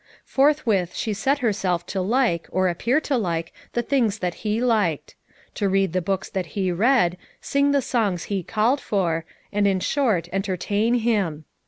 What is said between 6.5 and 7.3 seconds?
he read,